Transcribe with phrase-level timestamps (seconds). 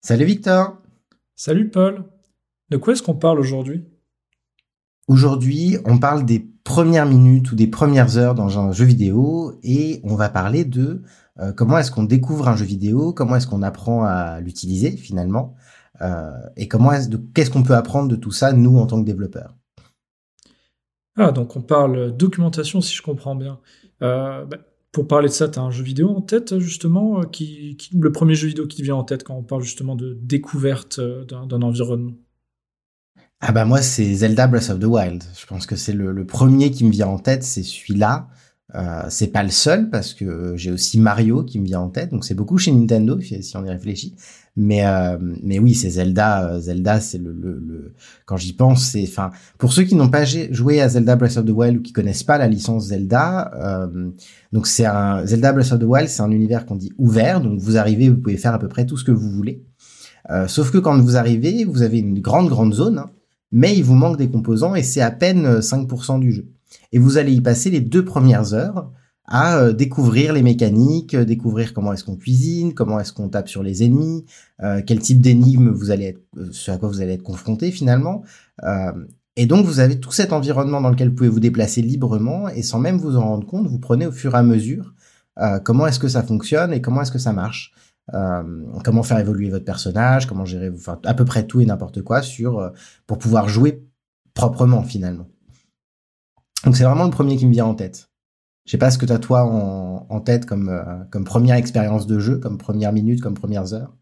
[0.00, 0.78] Salut Victor.
[1.34, 2.04] Salut Paul.
[2.70, 3.84] De quoi est-ce qu'on parle aujourd'hui?
[5.08, 10.00] Aujourd'hui, on parle des premières minutes ou des premières heures dans un jeu vidéo et
[10.04, 11.02] on va parler de
[11.40, 15.56] euh, comment est-ce qu'on découvre un jeu vidéo, comment est-ce qu'on apprend à l'utiliser finalement
[16.00, 19.06] euh, et comment est-ce qu'est-ce qu'on peut apprendre de tout ça nous en tant que
[19.06, 19.56] développeurs?
[21.16, 23.58] Ah donc on parle documentation si je comprends bien.
[24.02, 24.58] Euh, bah,
[24.92, 28.10] pour parler de ça, tu as un jeu vidéo en tête, justement, euh, qui, le
[28.10, 31.62] premier jeu vidéo qui vient en tête quand on parle justement de découverte euh, d'un
[31.62, 32.14] environnement?
[33.40, 35.22] Ah bah moi, c'est Zelda Breath of the Wild.
[35.38, 38.28] Je pense que c'est le, premier qui me vient en tête, c'est celui-là.
[38.74, 42.10] Euh, c'est pas le seul parce que j'ai aussi Mario qui me vient en tête,
[42.10, 44.14] donc c'est beaucoup chez Nintendo si on y réfléchit.
[44.56, 46.48] Mais euh, mais oui, c'est Zelda.
[46.48, 47.94] Euh, Zelda, c'est le, le, le,
[48.26, 51.44] quand j'y pense, c'est enfin pour ceux qui n'ont pas joué à Zelda Breath of
[51.44, 54.10] the Wild ou qui connaissent pas la licence Zelda, euh,
[54.52, 57.60] donc c'est un Zelda Breath of the Wild, c'est un univers qu'on dit ouvert, donc
[57.60, 59.64] vous arrivez, vous pouvez faire à peu près tout ce que vous voulez.
[60.30, 63.10] Euh, sauf que quand vous arrivez, vous avez une grande grande zone, hein,
[63.52, 66.48] mais il vous manque des composants et c'est à peine 5% du jeu.
[66.92, 68.90] Et vous allez y passer les deux premières heures
[69.28, 73.48] à euh, découvrir les mécaniques, euh, découvrir comment est-ce qu'on cuisine, comment est-ce qu'on tape
[73.48, 74.24] sur les ennemis,
[74.62, 78.22] euh, quel type d'énigme vous allez être, sur à quoi vous allez être confronté finalement.
[79.36, 82.62] et donc vous avez tout cet environnement dans lequel vous pouvez vous déplacer librement et
[82.62, 84.94] sans même vous en rendre compte, vous prenez au fur et à mesure
[85.64, 87.72] comment est-ce que ça fonctionne et comment est-ce que ça marche.
[88.84, 92.22] comment faire évoluer votre personnage, comment gérer enfin, à peu près tout et n'importe quoi
[92.22, 92.72] sur
[93.06, 93.84] pour pouvoir jouer
[94.34, 95.28] proprement finalement.
[96.64, 98.07] Donc c'est vraiment le premier qui me vient en tête.
[98.68, 99.44] Je sais pas ce que tu as toi
[100.10, 103.96] en, tête comme, euh, comme première expérience de jeu, comme première minute, comme premières heures.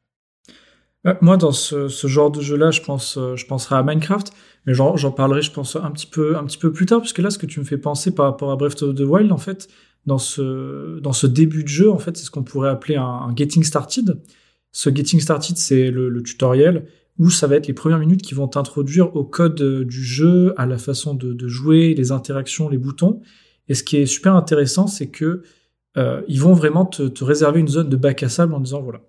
[1.06, 4.32] Euh, moi, dans ce, genre de jeu-là, je pense, euh, je penserai à Minecraft,
[4.66, 7.46] mais j'en parlerai, je pense, un petit peu, plus tard, parce que là, ce que
[7.46, 9.68] tu me fais penser par rapport à Breath of the Wild, en fait,
[10.04, 14.20] dans ce, début de jeu, en fait, c'est ce qu'on pourrait appeler un, getting started.
[14.72, 16.86] Ce getting started, c'est le, tutoriel
[17.20, 20.66] où ça va être les premières minutes qui vont t'introduire au code du jeu, à
[20.66, 23.22] la façon de jouer, les interactions, les boutons.
[23.68, 25.42] Et ce qui est super intéressant, c'est que
[25.96, 29.00] euh, ils vont vraiment te, réserver une zone de bac à sable en disant voilà,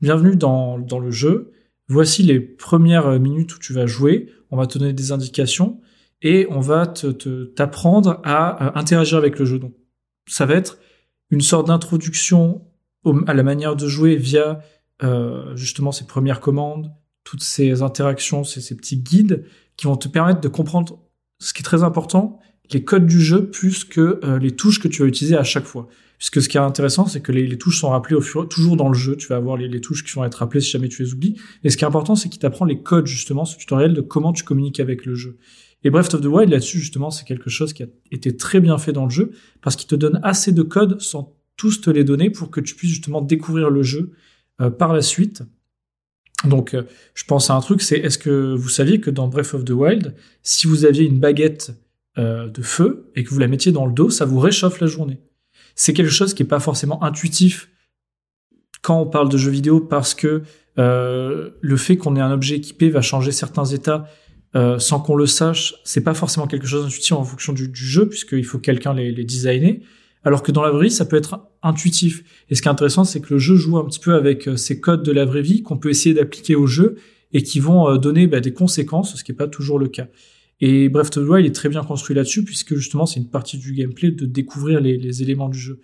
[0.00, 1.52] bienvenue dans, dans le jeu.
[1.88, 4.30] Voici les premières minutes où tu vas jouer.
[4.50, 5.80] On va te donner des indications
[6.22, 9.58] et on va te t'apprendre à, interagir avec le jeu.
[9.58, 9.74] Donc,
[10.28, 10.78] ça va être
[11.30, 12.64] une sorte d'introduction
[13.26, 14.60] à la manière de jouer via
[15.02, 16.92] euh, justement ces premières commandes,
[17.24, 19.44] toutes ces interactions, ces, ces petits guides
[19.76, 21.00] qui vont te permettre de comprendre
[21.40, 22.38] ce qui est très important,
[22.72, 25.64] les codes du jeu plus que euh, les touches que tu vas utiliser à chaque
[25.64, 25.88] fois.
[26.18, 28.88] Puisque ce qui est intéressant, c'est que les, touches sont rappelées au fur, toujours dans
[28.88, 29.16] le jeu.
[29.16, 31.34] Tu vas avoir les, touches qui vont être rappelées si jamais tu les oublies.
[31.64, 34.32] Et ce qui est important, c'est qu'il t'apprend les codes, justement, ce tutoriel de comment
[34.32, 35.36] tu communiques avec le jeu.
[35.82, 38.78] Et Breath of the Wild, là-dessus, justement, c'est quelque chose qui a été très bien
[38.78, 42.04] fait dans le jeu, parce qu'il te donne assez de codes sans tous te les
[42.04, 44.12] donner pour que tu puisses justement découvrir le jeu
[44.60, 45.42] euh, par la suite.
[46.44, 46.84] Donc, euh,
[47.14, 49.70] je pense à un truc, c'est est-ce que vous saviez que dans Breath of the
[49.70, 51.72] Wild, si vous aviez une baguette
[52.18, 54.86] euh, de feu et que vous la mettiez dans le dos, ça vous réchauffe la
[54.86, 55.18] journée.
[55.74, 57.70] C'est quelque chose qui est pas forcément intuitif
[58.82, 60.42] quand on parle de jeux vidéo parce que
[60.78, 64.04] euh, le fait qu'on ait un objet équipé va changer certains états
[64.54, 65.74] euh, sans qu'on le sache.
[65.84, 69.24] C'est pas forcément quelque chose d'intuitif en fonction du, jeu puisqu'il faut quelqu'un les, les
[69.24, 69.80] designer.
[70.22, 72.24] Alors que dans la vraie vie, ça peut être intuitif.
[72.50, 74.80] Et ce qui est intéressant, c'est que le jeu joue un petit peu avec ces
[74.80, 76.96] codes de la vraie vie qu'on peut essayer d'appliquer au jeu
[77.32, 80.08] et qui vont donner bah, des conséquences, ce qui n'est pas toujours le cas.
[80.64, 83.58] Et Breath of the Wild est très bien construit là-dessus, puisque justement, c'est une partie
[83.58, 85.80] du gameplay de découvrir les, éléments du jeu.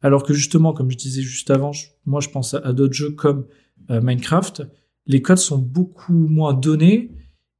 [0.00, 1.72] Alors que justement, comme je disais juste avant,
[2.06, 3.44] moi je pense à, d'autres jeux comme
[3.90, 4.62] euh, Minecraft,
[5.06, 7.12] les codes sont beaucoup moins donnés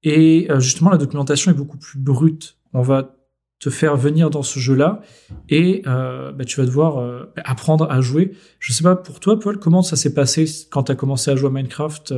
[0.02, 2.56] et euh, justement la documentation est beaucoup plus brute.
[2.72, 3.16] On va
[3.60, 5.02] te faire venir dans ce jeu-là
[5.50, 8.32] et euh, bah, tu vas devoir apprendre à jouer.
[8.58, 11.36] Je sais pas pour toi, Paul, comment ça s'est passé quand tu as commencé à
[11.36, 12.14] jouer à Minecraft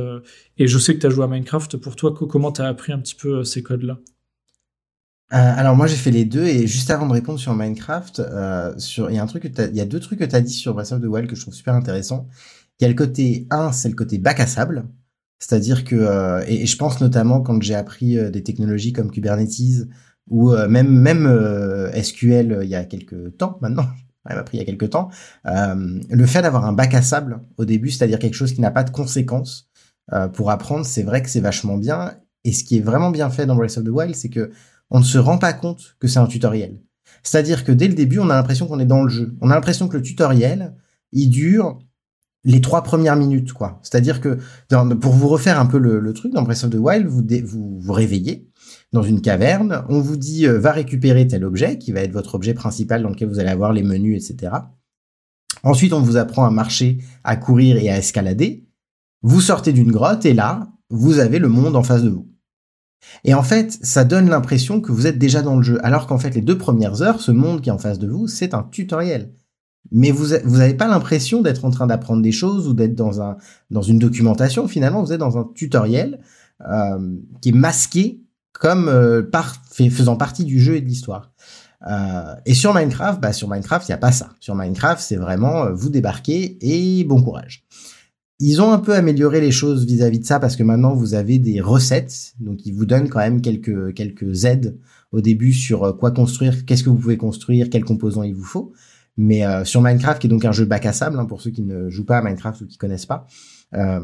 [0.57, 1.75] et je sais que tu as joué à Minecraft.
[1.75, 3.99] Pour toi, comment tu as appris un petit peu ces codes-là?
[5.33, 8.77] Euh, alors moi j'ai fait les deux et juste avant de répondre sur Minecraft, euh,
[8.77, 10.53] sur il y a un truc il y a deux trucs que tu as dit
[10.53, 12.27] sur Breath of the Wild que je trouve super intéressant.
[12.79, 14.85] Il y a le côté un, c'est le côté bac à sable,
[15.39, 19.87] c'est-à-dire que euh, et, je pense notamment quand j'ai appris des technologies comme Kubernetes
[20.29, 23.87] ou même même SQL il y a quelques temps maintenant,
[24.25, 25.09] m'a il y a quelques temps,
[25.43, 28.83] le fait d'avoir un bac à sable au début, c'est-à-dire quelque chose qui n'a pas
[28.83, 29.69] de conséquences
[30.33, 32.13] pour apprendre, c'est vrai que c'est vachement bien.
[32.43, 34.51] Et ce qui est vraiment bien fait dans Breath of the Wild, c'est que
[34.89, 36.81] on ne se rend pas compte que c'est un tutoriel.
[37.23, 39.35] C'est-à-dire que dès le début, on a l'impression qu'on est dans le jeu.
[39.41, 40.75] On a l'impression que le tutoriel,
[41.11, 41.79] il dure
[42.43, 43.79] les trois premières minutes, quoi.
[43.81, 44.37] C'est-à-dire que
[44.69, 48.47] pour vous refaire un peu le, truc, dans Breath of the Wild, vous, vous réveillez
[48.93, 52.35] dans une caverne, on vous dit euh, va récupérer tel objet qui va être votre
[52.35, 54.53] objet principal dans lequel vous allez avoir les menus, etc.
[55.63, 58.67] Ensuite, on vous apprend à marcher, à courir et à escalader.
[59.21, 62.29] Vous sortez d'une grotte et là, vous avez le monde en face de vous.
[63.23, 66.17] Et en fait, ça donne l'impression que vous êtes déjà dans le jeu, alors qu'en
[66.17, 68.63] fait, les deux premières heures, ce monde qui est en face de vous, c'est un
[68.63, 69.33] tutoriel.
[69.91, 73.37] Mais vous n'avez pas l'impression d'être en train d'apprendre des choses ou d'être dans un
[73.69, 74.67] dans une documentation.
[74.67, 76.19] Finalement, vous êtes dans un tutoriel
[76.67, 78.25] euh, qui est masqué
[78.59, 81.31] comme euh, par, faisant partie du jeu et de l'histoire.
[81.87, 84.29] Euh, et sur Minecraft, bah sur Minecraft, il n'y a pas ça.
[84.39, 87.65] Sur Minecraft, c'est vraiment euh, vous débarquez et bon courage.
[88.39, 91.39] Ils ont un peu amélioré les choses vis-à-vis de ça parce que maintenant vous avez
[91.39, 94.77] des recettes, donc ils vous donnent quand même quelques quelques aides
[95.13, 98.43] au début sur euh, quoi construire, qu'est-ce que vous pouvez construire, quels composants il vous
[98.43, 98.73] faut.
[99.15, 101.51] Mais euh, sur Minecraft, qui est donc un jeu bac à sable hein, pour ceux
[101.51, 103.25] qui ne jouent pas à Minecraft ou qui connaissent pas,
[103.73, 104.01] euh,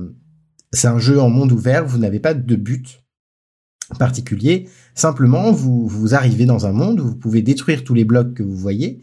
[0.71, 1.85] c'est un jeu en monde ouvert.
[1.85, 3.03] Vous n'avez pas de but
[3.99, 4.69] particulier.
[4.95, 8.43] Simplement, vous vous arrivez dans un monde où vous pouvez détruire tous les blocs que
[8.43, 9.01] vous voyez,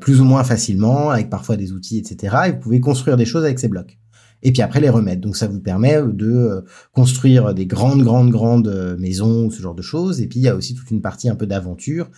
[0.00, 2.36] plus ou moins facilement, avec parfois des outils, etc.
[2.46, 3.99] Et vous pouvez construire des choses avec ces blocs
[4.42, 5.20] et puis après les remettre.
[5.20, 6.60] Donc ça vous permet euh, de euh,
[6.92, 10.20] construire des grandes, grandes, grandes euh, maisons, ce genre de choses.
[10.20, 12.10] Et puis il y a aussi toute une partie un peu d'aventure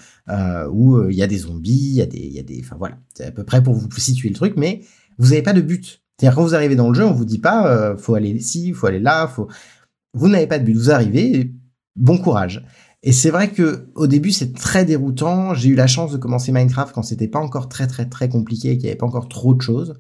[0.71, 2.77] où il y a des zombies, il y a des, il y a des, enfin
[2.79, 4.83] voilà, c'est à peu près pour vous situer le truc, mais
[5.19, 6.03] vous n'avez pas de but.
[6.19, 8.73] C'est-à-dire quand vous arrivez dans le jeu, on vous dit pas euh, faut aller ici,
[8.73, 9.49] faut aller là, faut.
[10.15, 10.75] Vous n'avez pas de but.
[10.75, 11.53] Vous arrivez,
[11.97, 12.65] bon courage.
[13.03, 15.55] Et c'est vrai que au début c'est très déroutant.
[15.55, 18.77] J'ai eu la chance de commencer Minecraft quand c'était pas encore très très très compliqué,
[18.77, 19.99] qu'il y avait pas encore trop de choses.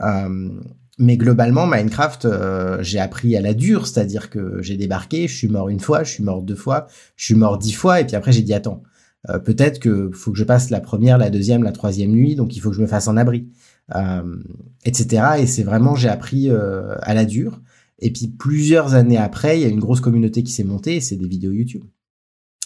[0.00, 0.50] Euh,
[1.00, 5.48] mais globalement, Minecraft, euh, j'ai appris à la dure, c'est-à-dire que j'ai débarqué, je suis
[5.48, 8.16] mort une fois, je suis mort deux fois, je suis mort dix fois, et puis
[8.16, 8.82] après j'ai dit attends,
[9.30, 12.54] euh, peut-être que faut que je passe la première, la deuxième, la troisième nuit, donc
[12.54, 13.48] il faut que je me fasse en abri,
[13.94, 14.36] euh,
[14.84, 15.22] etc.
[15.38, 17.62] Et c'est vraiment j'ai appris à la dure.
[17.98, 21.00] Et puis plusieurs années après, il y a une grosse communauté qui s'est montée, et
[21.00, 21.84] c'est des vidéos YouTube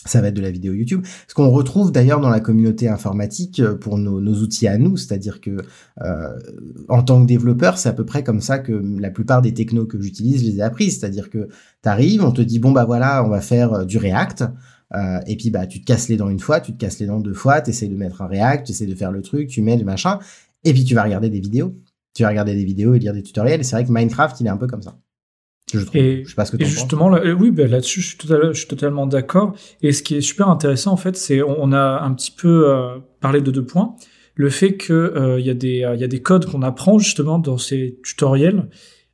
[0.04, 1.04] ça va être de la vidéo YouTube.
[1.28, 4.96] Ce qu'on retrouve d'ailleurs dans la communauté informatique euh, pour nos, nos outils à nous,
[4.96, 5.56] c'est-à-dire que
[6.02, 6.38] euh,
[6.88, 9.86] en tant que développeur, c'est à peu près comme ça que la plupart des technos
[9.86, 11.00] que j'utilise, je les ai apprises.
[11.00, 11.48] C'est-à-dire que
[11.82, 14.44] tu arrives, on te dit bon bah voilà, on va faire euh, du React.
[14.94, 17.06] Euh, et puis bah tu te casses les dents une fois, tu te casses les
[17.06, 19.48] dents deux fois, tu essaies de mettre un React, tu essaies de faire le truc,
[19.48, 20.18] tu mets le machin,
[20.62, 21.74] et puis tu vas regarder des vidéos.
[22.14, 23.60] Tu vas regarder des vidéos et lire des tutoriels.
[23.60, 24.96] Et c'est vrai que Minecraft, il est un peu comme ça.
[25.72, 25.78] Je.
[25.94, 28.52] Et, je sais pas ce que et justement, là, oui, ben là-dessus, je suis, totalement,
[28.52, 29.54] je suis totalement d'accord.
[29.82, 32.98] Et ce qui est super intéressant, en fait, c'est on a un petit peu euh,
[33.20, 33.96] parlé de deux points.
[34.34, 36.98] Le fait que euh, il y a des il y a des codes qu'on apprend
[36.98, 38.68] justement dans ces tutoriels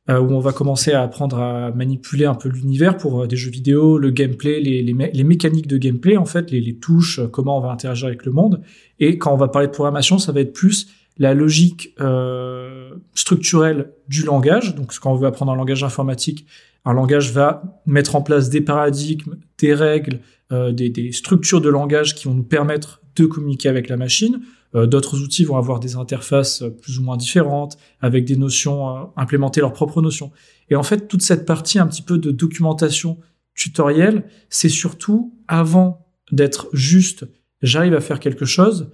[0.09, 3.51] euh, où on va commencer à apprendre à manipuler un peu l'univers pour des jeux
[3.51, 7.59] vidéo, le gameplay, les, les, les mécaniques de gameplay en fait, les, les touches, comment
[7.59, 8.61] on va interagir avec le monde.
[8.99, 10.87] Et quand on va parler de programmation, ça va être plus
[11.21, 14.73] la logique euh, structurelle du langage.
[14.73, 16.47] Donc, quand on veut apprendre un langage informatique,
[16.83, 20.21] un langage va mettre en place des paradigmes, des règles,
[20.51, 24.41] euh, des, structures de langage qui vont nous permettre de communiquer avec la machine.
[24.73, 29.61] Euh, D'autres outils vont avoir des interfaces plus ou moins différentes, avec des notions, implémenter
[29.61, 30.31] leurs propres notions.
[30.71, 33.19] Et en fait, toute cette partie un petit peu de documentation
[33.53, 37.27] tutoriel, c'est surtout avant d'être juste
[37.61, 38.89] j'arrive à faire quelque chose,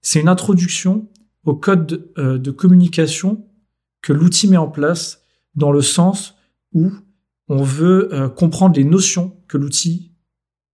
[0.00, 1.08] c'est une introduction
[1.44, 3.46] au code de, euh, de communication
[4.00, 5.24] que l'outil met en place
[5.54, 6.36] dans le sens
[6.72, 6.90] où
[7.48, 10.12] on veut euh, comprendre les notions que l'outil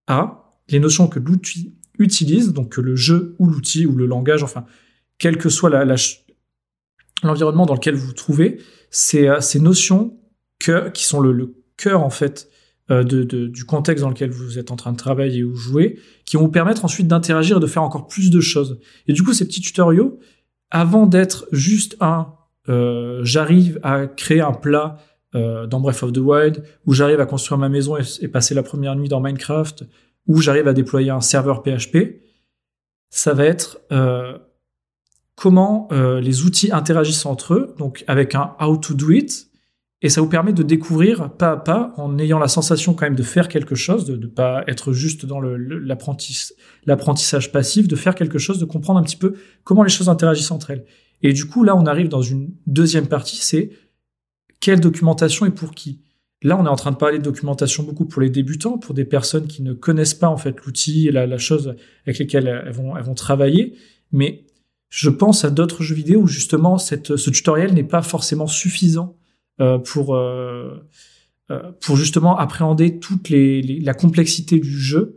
[0.06, 4.42] a, les notions que l'outil utilise, donc que le jeu ou l'outil ou le langage,
[4.42, 4.64] enfin,
[5.18, 5.70] quel que soit
[7.22, 8.60] l'environnement dans lequel vous vous trouvez,
[8.90, 10.14] c'est euh, ces notions
[10.92, 12.50] qui sont le, cœur en fait
[12.90, 16.50] du contexte dans lequel vous êtes en train de travailler ou jouer, qui vont vous
[16.50, 18.80] permettre ensuite d'interagir et de faire encore plus de choses.
[19.06, 20.18] Et du coup, ces petits tutoriaux,
[20.70, 22.34] avant d'être juste un
[22.68, 24.98] euh, j'arrive à créer un plat
[25.34, 28.62] euh, dans Breath of the Wild, ou j'arrive à construire ma maison et, passer la
[28.62, 29.84] première nuit dans Minecraft,
[30.26, 32.22] ou j'arrive à déployer un serveur PHP,
[33.10, 34.38] ça va être euh,
[35.34, 39.47] comment euh, les outils interagissent entre eux, donc avec un how to do it,
[40.00, 43.16] et ça vous permet de découvrir pas à pas, en ayant la sensation quand même
[43.16, 48.38] de faire quelque chose, de ne pas être juste dans l'apprentissage passif, de faire quelque
[48.38, 50.84] chose, de comprendre un petit peu comment les choses interagissent entre elles.
[51.22, 53.70] Et du coup, là, on arrive dans une deuxième partie, c'est
[54.60, 56.00] quelle documentation et pour qui?
[56.42, 59.04] Là, on est en train de parler de documentation beaucoup pour les débutants, pour des
[59.04, 61.74] personnes qui ne connaissent pas en fait l'outil et la, chose
[62.06, 63.74] avec lesquelles elles vont, travailler.
[64.12, 64.46] Mais
[64.88, 69.17] je pense à d'autres jeux vidéo où justement ce tutoriel n'est pas forcément suffisant
[69.84, 70.80] pour euh,
[71.50, 75.16] euh, pour justement appréhender toute la complexité du jeu,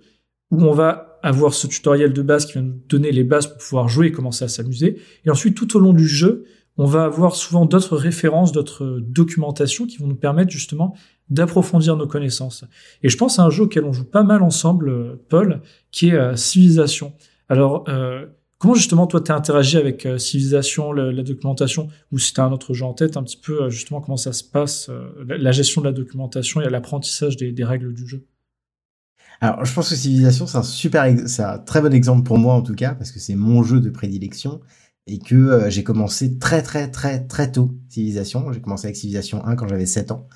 [0.49, 3.57] où on va avoir ce tutoriel de base qui va nous donner les bases pour
[3.57, 4.97] pouvoir jouer et commencer à s'amuser.
[5.25, 6.45] Et ensuite, tout au long du jeu,
[6.77, 10.95] on va avoir souvent d'autres références, d'autres documentations qui vont nous permettre justement
[11.29, 12.63] d'approfondir nos connaissances.
[13.03, 16.37] Et je pense à un jeu auquel on joue pas mal ensemble, Paul, qui est
[16.37, 17.11] Civilisation.
[17.49, 18.25] Alors, euh,
[18.61, 22.51] Comment justement toi tu as interagi avec Civilisation, la, documentation, ou si tu as un
[22.51, 24.91] autre jeu en tête, un petit peu justement comment ça se passe,
[25.27, 28.27] la, gestion de la documentation et l'apprentissage des, règles du jeu?
[29.41, 32.53] Alors je pense que Civilisation c'est un super, c'est un très bon exemple pour moi
[32.53, 34.61] en tout cas, parce que c'est mon jeu de prédilection
[35.07, 38.51] et que euh, j'ai commencé très très très très tôt Civilisation.
[38.53, 40.27] J'ai commencé avec Civilisation 1 quand j'avais 7 ans.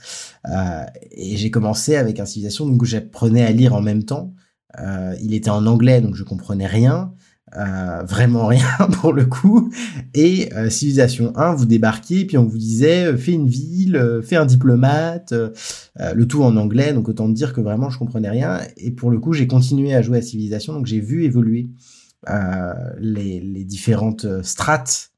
[0.50, 4.34] Euh, et j'ai commencé avec un Civilisation donc j'apprenais à lire en même temps.
[4.80, 7.14] Euh, il était en anglais donc je comprenais rien.
[7.56, 8.68] Euh, vraiment rien
[9.02, 9.72] pour le coup.
[10.14, 14.46] Et euh, Civilisation 1, vous débarquiez, puis on vous disait, fais une ville, fais un
[14.46, 18.60] diplomate, le tout en anglais, donc autant dire que vraiment je comprenais rien.
[18.78, 21.70] Et pour le coup, j'ai continué à jouer à Civilisation, donc j'ai vu évoluer
[22.30, 25.12] euh, les, les, différentes euh, strates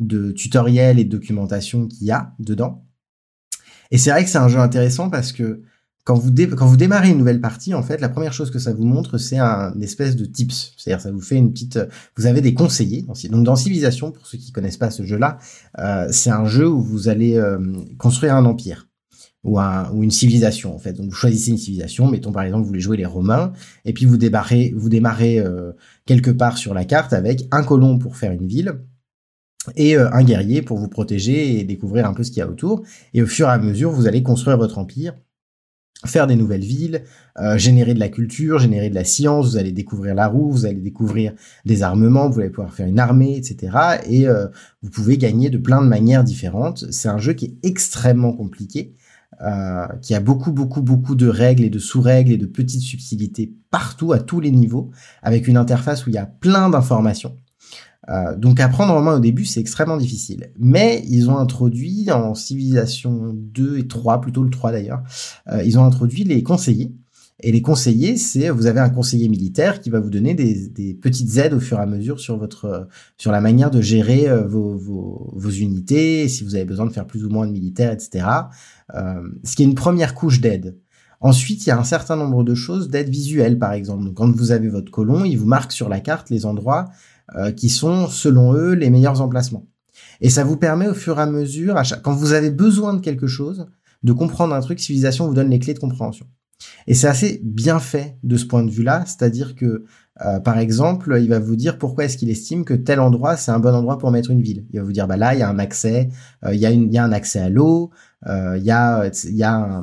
[0.00, 2.86] de tutoriels et de documentation qu'il y a dedans.
[3.90, 5.60] Et c'est vrai que c'est un jeu intéressant parce que
[6.04, 8.72] quand vous, quand vous démarrez une nouvelle partie, en fait, la première chose que ça
[8.72, 10.74] vous montre, c'est un espèce de tips.
[10.76, 11.78] C'est-à-dire, ça vous fait une petite.
[12.16, 13.06] Vous avez des conseillers.
[13.30, 15.38] Donc, dans Civilisation, pour ceux qui connaissent pas ce jeu-là,
[15.78, 17.58] euh, c'est un jeu où vous allez euh,
[17.98, 18.86] construire un empire
[19.44, 20.94] ou, un, ou une civilisation en fait.
[20.94, 23.52] Donc vous choisissez une civilisation, mettons par exemple vous voulez jouer les Romains,
[23.84, 25.72] et puis vous démarrez, vous démarrez euh,
[26.06, 28.80] quelque part sur la carte avec un colon pour faire une ville
[29.76, 32.48] et euh, un guerrier pour vous protéger et découvrir un peu ce qu'il y a
[32.48, 32.82] autour.
[33.12, 35.14] Et au fur et à mesure, vous allez construire votre empire,
[36.06, 37.02] faire des nouvelles villes,
[37.38, 40.66] euh, générer de la culture, générer de la science, vous allez découvrir la roue, vous
[40.66, 41.32] allez découvrir
[41.64, 43.76] des armements, vous allez pouvoir faire une armée, etc.
[44.08, 44.26] Et
[44.82, 46.84] vous pouvez gagner de plein de manières différentes.
[46.90, 48.94] C'est un jeu qui est extrêmement compliqué
[49.40, 53.52] euh, qui a beaucoup, beaucoup, beaucoup de règles et de sous-règles et de petites subtilités
[53.70, 54.90] partout, à tous les niveaux,
[55.22, 57.36] avec une interface où il y a plein d'informations.
[58.10, 60.50] Euh, donc apprendre en main au début, c'est extrêmement difficile.
[60.58, 65.02] Mais ils ont introduit en Civilisation 2 et 3, plutôt le 3 d'ailleurs,
[65.50, 66.94] euh, ils ont introduit les conseillers.
[67.40, 70.94] Et les conseillers, c'est vous avez un conseiller militaire qui va vous donner des, des,
[70.94, 74.46] petites aides au fur et à mesure sur votre sur la manière de gérer euh,
[74.46, 77.92] vos, vos, vos, unités, si vous avez besoin de faire plus ou moins de militaires,
[77.92, 78.26] etc.
[78.94, 80.78] Euh, ce qui est une première couche d'aide.
[81.24, 84.12] Ensuite, il y a un certain nombre de choses d'aide visuelle, par exemple.
[84.12, 86.84] Quand vous avez votre colon, il vous marque sur la carte les endroits
[87.34, 89.66] euh, qui sont, selon eux, les meilleurs emplacements.
[90.20, 92.02] Et ça vous permet au fur et à mesure, à chaque...
[92.02, 93.64] quand vous avez besoin de quelque chose,
[94.02, 96.26] de comprendre un truc, Civilisation vous donne les clés de compréhension.
[96.86, 99.86] Et c'est assez bien fait de ce point de vue-là, c'est-à-dire que
[100.24, 103.50] euh, par exemple, il va vous dire pourquoi est-ce qu'il estime que tel endroit c'est
[103.50, 104.64] un bon endroit pour mettre une ville.
[104.72, 106.10] Il va vous dire bah là il y a un accès,
[106.44, 107.90] euh, il y a un accès à l'eau,
[108.26, 109.82] euh, il y a, y a,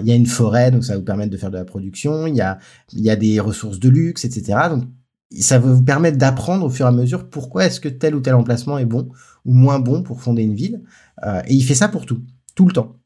[0.00, 2.26] il y a une forêt donc ça va vous permettre de faire de la production,
[2.26, 2.58] il y a,
[2.92, 4.58] y a des ressources de luxe, etc.
[4.70, 4.84] Donc
[5.40, 8.20] ça va vous permettre d'apprendre au fur et à mesure pourquoi est-ce que tel ou
[8.20, 9.10] tel emplacement est bon
[9.44, 10.82] ou moins bon pour fonder une ville.
[11.46, 12.22] et il fait ça pour tout,
[12.54, 12.96] tout le temps.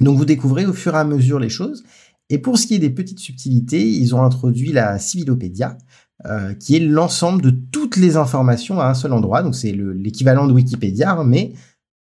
[0.00, 1.82] Donc vous découvrez au fur et à mesure les choses
[2.28, 5.78] et pour ce qui est des petites subtilités, ils ont introduit la Civilopédia,
[6.24, 9.42] euh, qui est l'ensemble de toutes les informations à un seul endroit.
[9.42, 11.52] Donc c'est l'équivalent de Wikipédia, mais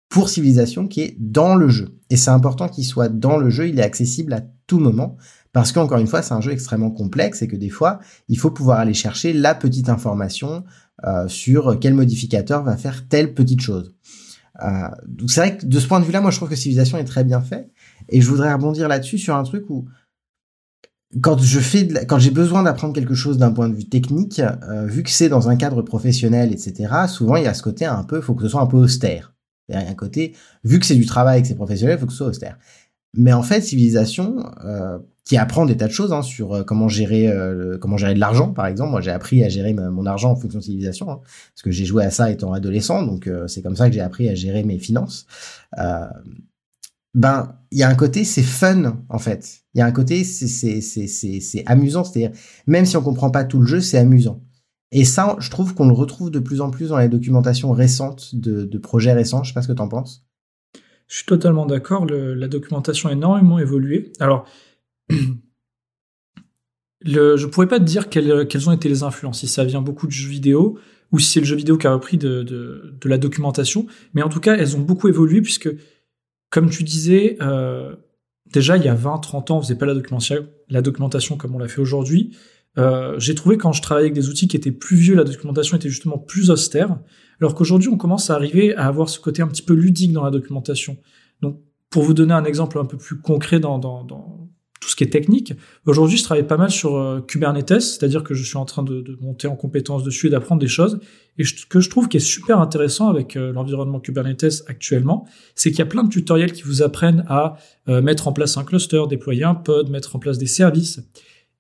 [0.10, 1.95] pour civilisation qui est dans le jeu.
[2.10, 5.18] Et c'est important qu'il soit dans le jeu, il est accessible à tout moment,
[5.54, 8.52] parce qu'encore une fois, c'est un jeu extrêmement complexe et que des fois, il faut
[8.52, 10.64] pouvoir aller chercher la petite information
[11.06, 13.96] euh, sur quel modificateur va faire telle petite chose.
[14.64, 16.98] Euh, donc c'est vrai que de ce point de vue-là, moi je trouve que Civilisation
[16.98, 17.70] est très bien fait.
[18.10, 19.86] Et je voudrais rebondir là-dessus sur un truc où
[21.22, 24.86] quand je fais, quand j'ai besoin d'apprendre quelque chose d'un point de vue technique, euh,
[24.86, 26.94] vu que c'est dans un cadre professionnel, etc.
[27.08, 29.35] Souvent, il y a ce côté un peu, faut que ce soit un peu austère.
[29.69, 32.05] Il y a un côté, vu que c'est du travail, que c'est professionnel, il faut
[32.05, 32.57] que ce soit austère.
[33.17, 36.88] Mais en fait, civilisation, euh, qui apprend des tas de choses hein, sur euh, comment
[36.88, 37.34] gérer,
[37.81, 38.91] comment gérer de l'argent, par exemple.
[38.91, 41.86] Moi, j'ai appris à gérer mon argent en fonction de civilisation, hein, parce que j'ai
[41.86, 44.77] joué à ça étant adolescent, donc c'est comme ça que j'ai appris à gérer mes
[44.77, 45.25] finances
[47.15, 49.62] ben il y a un côté c'est fun en fait.
[49.74, 53.65] Il y a un côté c'est amusant, c'est-à-dire même si on comprend pas tout le
[53.65, 54.41] jeu, c'est amusant.
[54.92, 58.36] Et ça, je trouve qu'on le retrouve de plus en plus dans les documentations récentes
[58.36, 59.44] de, projets récents.
[59.44, 60.24] Je sais pas ce que tu en penses.
[61.08, 62.06] Je suis totalement d'accord.
[62.06, 64.12] La documentation a énormément évolué.
[64.20, 64.48] Alors,
[67.01, 69.39] le, je pourrais pas te dire quelles, ont été les influences.
[69.39, 70.80] Si ça vient beaucoup de jeux vidéo
[71.12, 73.88] ou si c'est le jeu vidéo qui a repris de, la documentation.
[74.13, 75.70] Mais en tout cas, elles ont beaucoup évolué puisque
[76.50, 77.96] comme tu disais, euh,
[78.54, 81.82] déjà il y a 20-30 ans, on faisait pas la documentation comme on l'a fait
[81.82, 82.38] aujourd'hui.
[82.77, 85.77] Euh, j'ai trouvé quand je travaillais avec des outils qui étaient plus vieux, la documentation
[85.77, 86.98] était justement plus austère,
[87.39, 90.24] alors qu'aujourd'hui on commence à arriver à avoir ce côté un petit peu ludique dans
[90.24, 90.98] la documentation.
[91.41, 94.50] Donc pour vous donner un exemple un peu plus concret dans, dans, dans
[94.86, 95.53] tout ce qui est technique.
[95.88, 99.17] Aujourd'hui, je travaille pas mal sur euh, Kubernetes, c'est-à-dire que je suis en train de,
[99.20, 101.00] monter en compétences dessus et d'apprendre des choses.
[101.39, 105.72] Et ce que je trouve qui est super intéressant avec euh, l'environnement Kubernetes actuellement, c'est
[105.72, 109.03] qu'il y a plein de tutoriels qui vous apprennent à mettre en place un cluster,
[109.10, 111.00] déployer un pod, mettre en place des services.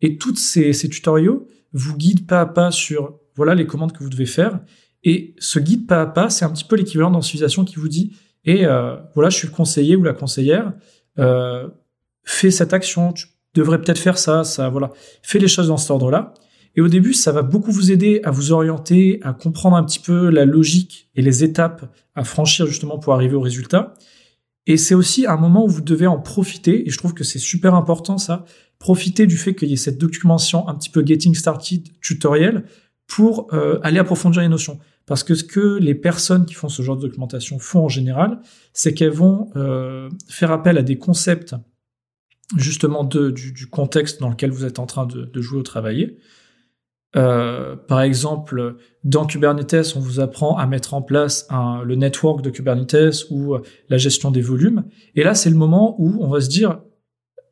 [0.05, 4.09] Et toutes ces, tutoriaux vous guident pas à pas sur voilà les commandes que vous
[4.11, 4.59] devez faire.
[5.03, 7.87] Et ce guide pas à pas, c'est un petit peu l'équivalent d'une civilisation qui vous
[7.87, 10.73] dit, et euh, voilà, je suis le conseiller ou la conseillère,
[11.17, 11.67] euh,
[12.23, 14.91] fais cette action, tu devrais peut-être faire ça, ça, voilà,
[15.23, 16.35] fais les choses dans cet ordre-là.
[16.75, 19.99] Et au début, ça va beaucoup vous aider à vous orienter, à comprendre un petit
[19.99, 23.95] peu la logique et les étapes à franchir justement pour arriver au résultat.
[24.67, 27.39] Et c'est aussi un moment où vous devez en profiter, et je trouve que c'est
[27.39, 28.45] super important ça,
[28.79, 32.65] profiter du fait qu'il y ait cette documentation un petit peu getting started tutoriel
[33.07, 34.79] pour euh, aller approfondir les notions.
[35.05, 38.39] Parce que ce que les personnes qui font ce genre de documentation font en général,
[38.73, 41.55] c'est qu'elles vont euh, faire appel à des concepts
[42.57, 46.17] justement de, du, contexte dans lequel vous êtes en train de, de jouer ou travailler.
[47.15, 52.41] Euh, par exemple, dans Kubernetes, on vous apprend à mettre en place un, le network
[52.41, 53.55] de Kubernetes ou
[53.89, 54.85] la gestion des volumes.
[55.15, 56.79] Et là, c'est le moment où on va se dire,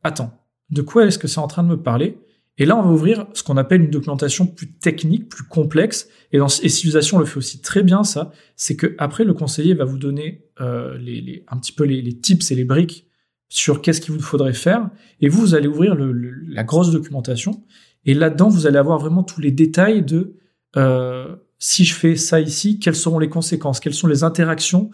[0.04, 0.32] attends,
[0.70, 2.18] de quoi est-ce que c'est en train de me parler?
[2.58, 6.08] Et là, on va ouvrir ce qu'on appelle une documentation plus technique, plus complexe.
[6.32, 8.32] Et, dans, et Civilisation le fait aussi très bien, ça.
[8.56, 12.02] C'est que après, le conseiller va vous donner euh, les, les, un petit peu les,
[12.02, 13.08] les tips et les briques
[13.50, 14.90] sur qu'est-ce qu'il vous faudrait faire.
[15.20, 17.64] Et vous, vous allez ouvrir le, la grosse documentation.
[18.06, 20.36] Et là-dedans, vous allez avoir vraiment tous les détails de
[20.76, 24.90] euh, si je fais ça ici, quelles seront les conséquences, quelles sont les interactions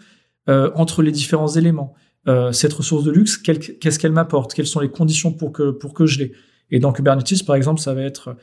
[0.48, 1.94] euh, entre les différents éléments?
[2.28, 5.94] Euh, cette ressource de luxe, qu'est-ce qu'elle m'apporte, quelles sont les conditions pour que pour
[5.94, 6.32] que je l'ai?
[6.70, 8.36] Et dans Kubernetes, par exemple, ça va être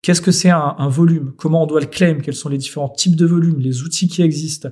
[0.00, 2.88] qu'est-ce que c'est un, un, volume, comment on doit le claim, quels sont les différents
[2.88, 4.70] types de volumes, les outils qui existent?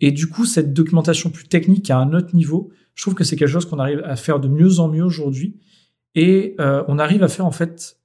[0.00, 3.36] Et du coup, cette documentation plus technique à un autre niveau, je trouve que c'est
[3.36, 5.56] quelque chose qu'on arrive à faire de mieux en mieux aujourd'hui.
[6.14, 7.95] Et euh, on arrive à faire en fait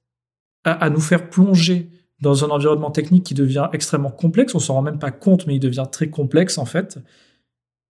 [0.64, 1.90] à, nous faire plonger
[2.20, 4.54] dans un environnement technique qui devient extrêmement complexe.
[4.54, 6.98] On s'en rend même pas compte, mais il devient très complexe en fait,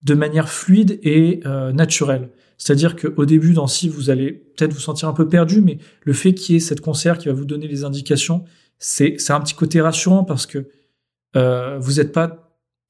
[0.02, 2.31] de manière fluide et euh, naturelle.
[2.57, 6.12] C'est-à-dire qu'au début, dans si vous allez peut-être vous sentir un peu perdu, mais le
[6.12, 8.45] fait qu'il y ait cette concert qui va vous donner les indications,
[8.79, 10.69] c'est un petit côté rassurant parce que
[11.37, 12.43] euh, vous n'êtes pas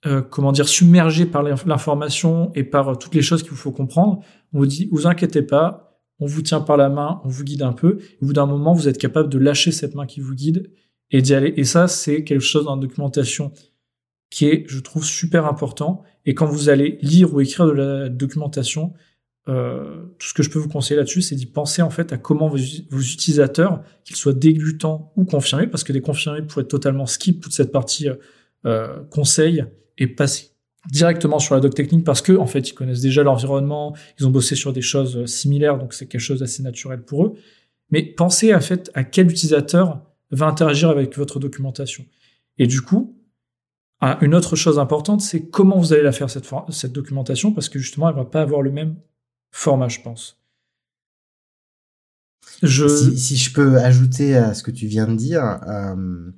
[0.05, 4.21] euh, comment dire submergé par l'information et par toutes les choses qu'il vous faut comprendre.
[4.53, 5.92] On vous dit, vous inquiétez pas,
[6.23, 7.99] on vous tient par la main, on vous guide un peu.
[8.21, 10.71] Au bout d'un moment, vous êtes capable de lâcher cette main qui vous guide
[11.11, 11.53] et d'y aller.
[11.57, 13.53] Et ça, c'est quelque chose dans la documentation
[14.31, 16.05] qui est, je trouve, super important.
[16.25, 18.93] Et quand vous allez lire ou écrire de la documentation,
[19.49, 22.19] euh, tout ce que je peux vous conseiller là-dessus, c'est d'y penser en fait à
[22.19, 27.41] comment vos, utilisateurs, qu'ils soient déglutants ou confirmés, parce que des confirmés pourraient totalement skip
[27.41, 28.07] toute cette partie
[28.65, 29.65] euh, conseil
[29.99, 30.52] et passer
[30.91, 34.31] directement sur la doc technique parce que en fait ils connaissent déjà l'environnement, ils ont
[34.31, 37.35] bossé sur des choses euh, similaires donc c'est quelque chose d'assez naturel pour eux.
[37.91, 42.07] Mais pensez à fait à quel utilisateur va interagir avec votre documentation.
[42.57, 43.19] Et du coup,
[44.21, 47.79] une autre chose importante, c'est comment vous allez la faire cette, cette documentation parce que
[47.79, 48.97] justement elle va pas avoir le même
[49.51, 50.43] format, je pense.
[52.63, 52.87] Je...
[52.89, 56.31] Si, je peux ajouter à ce que tu viens de dire, euh,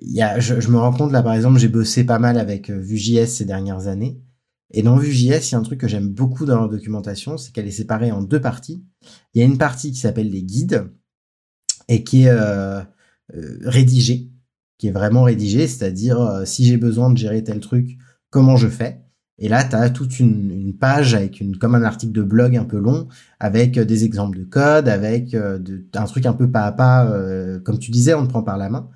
[0.00, 2.78] y a, je, me rends compte là par exemple, j'ai bossé pas mal avec euh,
[2.78, 4.20] Vue.js ces dernières années.
[4.72, 7.52] Et dans Vue.js, il y a un truc que j'aime beaucoup dans la documentation, c'est
[7.52, 8.84] qu'elle est séparée en deux parties.
[9.34, 10.88] Il y a une partie qui s'appelle les guides
[11.88, 12.80] et qui est euh,
[13.34, 14.30] euh rédigée,
[14.78, 17.98] qui est vraiment rédigée, c'est-à-dire euh, si j'ai besoin de gérer tel truc,
[18.30, 19.02] comment je fais?
[19.38, 22.56] Et là, tu as toute une, une, page avec une comme un article de blog
[22.56, 23.08] un peu long,
[23.40, 27.10] avec des exemples de code, avec de, un truc un peu pas à pas,
[27.64, 28.90] comme tu disais, on te prend par la main.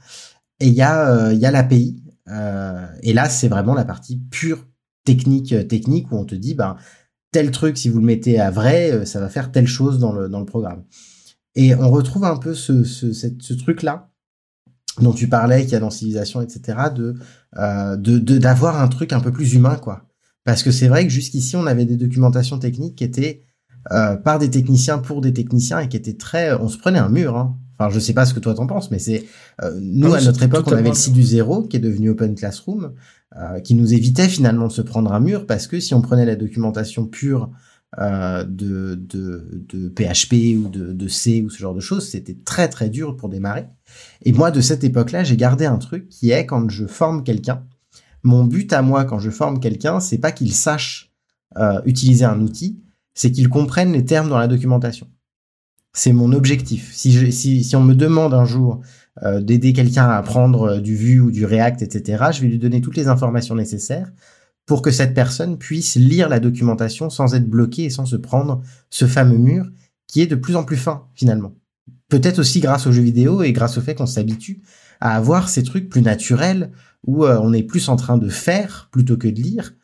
[0.61, 2.03] Et il y a euh, il y a l'API.
[2.29, 4.67] Euh, et là, c'est vraiment la partie pure
[5.05, 6.77] technique euh, technique où on te dit ben
[7.33, 10.29] tel truc si vous le mettez à vrai, ça va faire telle chose dans le
[10.29, 10.85] dans le programme.
[11.57, 14.11] Et on retrouve un peu ce ce, ce truc là
[15.01, 17.17] dont tu parlais, qu'il y a dans Civilisation, etc., de
[17.97, 20.07] de d'avoir un truc un peu plus humain, quoi.
[20.45, 23.43] Parce que c'est vrai que jusqu'ici, on avait des documentations techniques qui étaient
[23.91, 27.37] par des techniciens pour des techniciens et qui étaient très, on se prenait un mur.
[27.37, 27.59] Hein.
[27.79, 29.27] Enfin, je sais pas ce que toi t'en penses, mais c'est
[29.63, 32.35] euh, nous à notre époque, on avait le site du zéro qui est devenu Open
[32.35, 32.93] Classroom,
[33.37, 36.25] euh, qui nous évitait finalement de se prendre un mur parce que si on prenait
[36.25, 37.51] la documentation pure
[37.99, 42.37] euh, de, de, de PHP ou de, de C ou ce genre de choses, c'était
[42.45, 43.67] très très dur pour démarrer.
[44.23, 47.65] Et moi, de cette époque-là, j'ai gardé un truc qui est quand je forme quelqu'un.
[48.23, 51.11] Mon but à moi, quand je forme quelqu'un, c'est pas qu'il sache
[51.85, 52.83] utiliser un outil,
[53.15, 55.07] c'est qu'il comprenne les termes dans la documentation.
[55.97, 56.93] C'est mon objectif.
[56.93, 58.81] Si, on me demande un jour
[59.23, 62.59] euh, d'aider quelqu'un à apprendre euh, du Vue ou du React, etc., je vais lui
[62.59, 64.11] donner toutes les informations nécessaires
[64.67, 68.61] pour que cette personne puisse lire la documentation sans être bloqué et sans se prendre
[68.91, 69.71] ce fameux mur
[70.09, 71.53] qui est de plus en plus fin finalement.
[72.09, 74.63] Peut-être aussi grâce aux jeux vidéo et grâce au fait qu'on s'habitue
[75.01, 76.73] à avoir ces trucs plus naturels
[77.07, 79.75] où euh, on est plus en train de faire plutôt que de lire.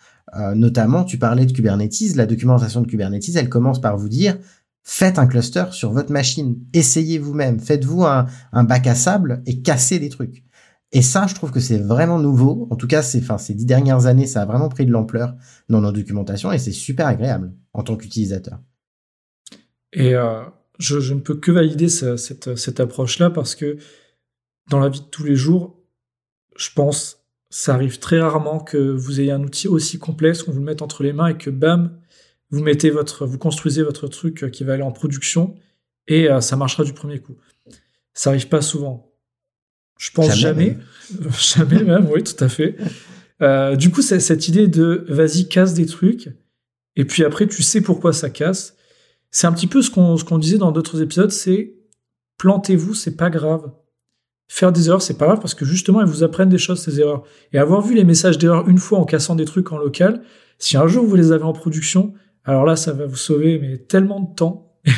[0.55, 2.15] Notamment, tu parlais de Kubernetes.
[2.15, 4.39] La documentation de Kubernetes, elle commence par vous dire
[4.83, 6.59] Faites un cluster sur votre machine.
[6.73, 7.61] Essayez vous-même.
[7.61, 8.27] Faites-vous un,
[8.65, 10.45] bac à sable et cassez des trucs.
[10.93, 12.67] Et ça, je trouve que c'est vraiment nouveau.
[12.71, 15.35] En tout cas, c'est, ces dix dernières années, ça a vraiment pris de l'ampleur
[15.69, 18.59] dans nos documentations et c'est super agréable en tant qu'utilisateur.
[19.93, 20.43] Et euh,
[20.79, 23.79] je, ne peux que valider cette, cette approche-là parce que
[24.69, 25.79] dans la vie de tous les jours,
[26.57, 30.61] je pense, ça arrive très rarement que vous ayez un outil aussi complexe qu'on vous
[30.61, 32.00] le mette entre les mains et que bam,
[32.51, 35.55] vous mettez votre, vous construisez votre truc qui va aller en production
[36.09, 37.37] et euh, ça marchera du premier coup.
[38.13, 39.13] Ça arrive pas souvent.
[39.99, 40.79] Je pense jamais.
[41.39, 42.77] Jamais, même, oui, tout à fait.
[43.43, 46.31] Euh, du coup, c'est cette idée de vas-y, casse des trucs,
[46.97, 48.77] et puis après, tu sais pourquoi ça casse.
[49.31, 51.75] C'est un petit peu ce qu'on qu'on disait dans d'autres épisodes, c'est
[52.39, 53.73] plantez-vous, c'est pas grave.
[54.49, 56.99] Faire des erreurs, c'est pas grave parce que justement, elles vous apprennent des choses, ces
[56.99, 57.23] erreurs.
[57.53, 60.23] Et avoir vu les messages d'erreur une fois en cassant des trucs en local,
[60.59, 63.79] si un jour vous les avez en production, alors là, ça va vous sauver mais
[63.79, 64.73] tellement de temps.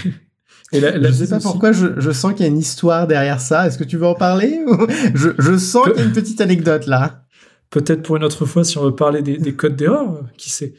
[0.72, 3.66] Et je sais pas pourquoi je, je sens qu'il y a une histoire derrière ça.
[3.66, 4.58] Est-ce que tu veux en parler
[5.14, 7.26] je, je sens qu'il y a une petite anecdote là.
[7.68, 10.74] Peut-être pour une autre fois si on veut parler des, des codes d'erreur, qui sait.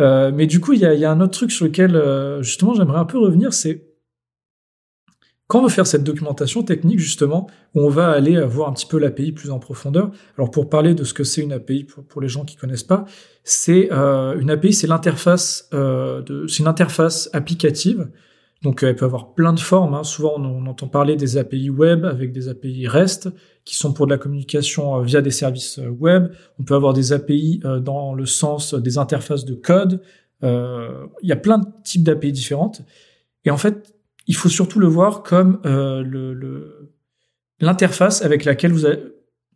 [0.00, 2.42] Euh, mais du coup, il y a, y a, un autre truc sur lequel euh,
[2.42, 3.87] justement j'aimerais un peu revenir, c'est
[5.48, 8.86] quand on veut faire cette documentation technique justement, où on va aller voir un petit
[8.86, 10.12] peu l'API plus en profondeur.
[10.36, 13.06] Alors pour parler de ce que c'est une API pour, les gens qui connaissent pas,
[13.44, 18.08] c'est euh, une API, c'est l'interface, euh, c'est une interface applicative
[18.62, 19.94] donc elle peut avoir plein de formes.
[19.94, 20.02] Hein.
[20.02, 23.28] Souvent on, entend parler des API web avec des API REST
[23.64, 26.32] qui sont pour de la communication euh, via des services euh, web.
[26.58, 30.02] On peut avoir des API euh, dans le sens des interfaces de code.
[30.42, 32.82] Il y a plein de types d'API différentes.
[33.44, 33.92] Et en fait,
[34.28, 36.94] il faut surtout le voir comme le
[37.60, 38.86] l'interface avec laquelle vous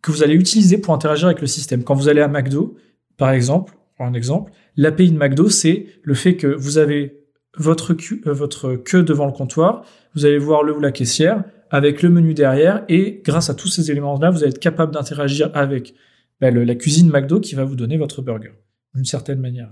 [0.03, 1.85] que vous allez utiliser pour interagir avec le système.
[1.85, 2.77] Quand vous allez à McDo,
[3.17, 7.23] par exemple, pour un exemple, l'API de McDo, c'est le fait que vous avez
[7.57, 12.03] votre, euh, votre queue devant le comptoir, vous allez voir le ou la caissière avec
[12.03, 15.95] le menu derrière et grâce à tous ces éléments-là, vous allez être capable d'interagir avec
[16.41, 18.53] bah, la cuisine McDo qui va vous donner votre burger
[18.95, 19.71] d'une certaine manière.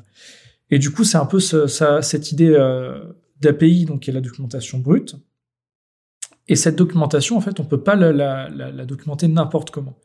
[0.70, 3.00] Et du coup, c'est un peu ça, cette idée euh,
[3.40, 5.16] d'API, donc qui est la documentation brute.
[6.48, 9.96] Et cette documentation, en fait, on peut pas la, documenter n'importe comment.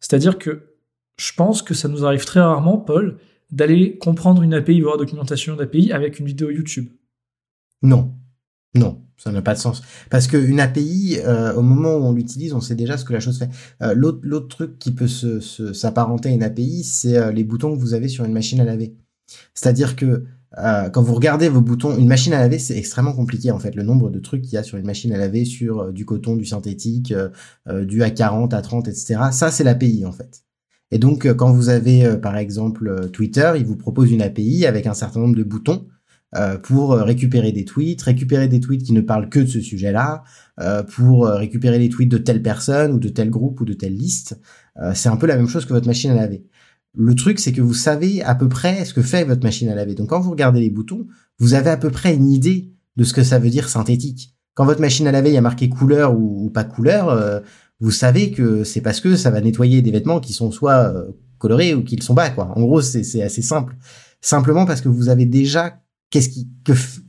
[0.00, 0.74] C'est-à-dire que
[1.16, 3.18] je pense que ça nous arrive très rarement, Paul,
[3.52, 6.88] d'aller comprendre une API, voir documentation d'API avec une vidéo YouTube.
[7.82, 8.12] Non,
[8.74, 9.82] non, ça n'a pas de sens.
[10.10, 13.20] Parce qu'une API, euh, au moment où on l'utilise, on sait déjà ce que la
[13.20, 13.50] chose fait.
[13.82, 17.94] Euh, l'autre, truc qui peut s'apparenter à une API, c'est euh, les boutons que vous
[17.94, 18.96] avez sur une machine à laver.
[19.54, 20.24] C'est-à-dire que
[20.56, 23.74] quand vous regardez vos boutons, une machine à laver, c'est extrêmement compliqué en fait.
[23.74, 26.36] Le nombre de trucs qu'il y a sur une machine à laver, sur du coton,
[26.36, 27.12] du synthétique,
[27.66, 29.20] du A40, A30, etc.
[29.32, 30.44] Ça, c'est l'API en fait.
[30.90, 34.94] Et donc, quand vous avez par exemple Twitter, il vous propose une API avec un
[34.94, 35.86] certain nombre de boutons
[36.36, 39.60] euh, pour euh, récupérer des tweets, récupérer des tweets qui ne parlent que de ce
[39.60, 40.24] sujet-là,
[40.60, 43.94] euh, pour récupérer les tweets de telle personne ou de tel groupe ou de telle
[43.94, 44.40] liste.
[44.94, 46.44] c'est un peu la même chose que votre machine à laver.
[46.96, 49.74] Le truc, c'est que vous savez à peu près ce que fait votre machine à
[49.74, 49.94] laver.
[49.94, 51.06] Donc quand vous regardez les boutons,
[51.38, 54.34] vous avez à peu près une idée de ce que ça veut dire synthétique.
[54.54, 57.42] Quand votre machine à laver il y a marqué couleur ou, pas couleur,
[57.80, 60.94] vous savez que c'est parce que ça va nettoyer des vêtements qui sont soit
[61.38, 62.30] colorés ou qui ne sont pas.
[62.30, 62.56] Quoi.
[62.56, 63.76] En gros, c'est assez simple.
[64.20, 65.80] Simplement parce que vous avez déjà
[66.10, 66.30] qu'est-ce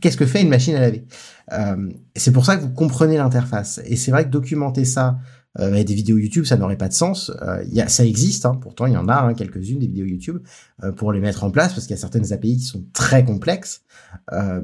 [0.01, 1.05] qu'est-ce que fait une machine à laver.
[1.53, 3.79] Euh, c'est pour ça que vous comprenez l'interface.
[3.85, 5.17] Et c'est vrai que documenter ça
[5.59, 7.31] euh, des vidéos YouTube, ça n'aurait pas de sens.
[7.41, 10.05] Euh, y a, ça existe, hein, pourtant il y en a hein, quelques-unes des vidéos
[10.05, 10.39] YouTube
[10.83, 13.23] euh, pour les mettre en place parce qu'il y a certaines API qui sont très
[13.23, 13.81] complexes.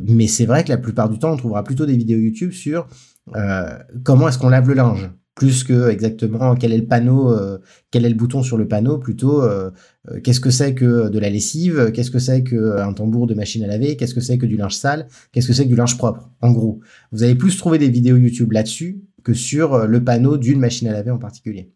[0.02, 2.88] Mais c'est vrai que la plupart du temps, on trouvera plutôt des vidéos YouTube sur
[4.04, 5.12] comment est-ce qu'on lave le linge?
[5.36, 7.58] Plus que exactement quel est le panneau, euh,
[7.90, 9.72] quel est le bouton sur le panneau, plutôt euh,
[10.24, 13.68] qu'est-ce que c'est que de la lessive, qu'est-ce que c'est qu'un tambour de machine à
[13.68, 16.30] laver, qu'est-ce que c'est que du linge sale, qu'est-ce que c'est que du linge propre.
[16.42, 16.82] En gros,
[17.14, 20.94] vous allez plus trouver des vidéos YouTube là-dessus que sur le panneau d'une machine à
[20.94, 21.72] laver en particulier.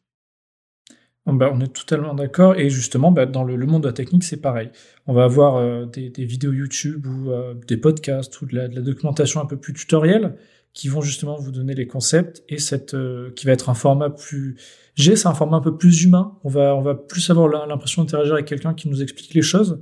[1.25, 4.41] Bah, on est totalement d'accord et justement bah, dans le, monde de la technique c'est
[4.41, 4.69] pareil.
[5.07, 7.31] On va avoir des, vidéos YouTube ou
[7.67, 10.35] des podcasts ou de la, documentation un peu plus tutorielle
[10.75, 12.57] qui vont justement vous donner les concepts et
[12.93, 14.57] euh, qui va être un format plus
[14.95, 16.37] G, c'est un format un peu plus humain.
[16.43, 19.81] On va on va plus avoir l'impression d'interagir avec quelqu'un qui nous explique les choses,